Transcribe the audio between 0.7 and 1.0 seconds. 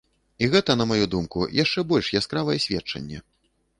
на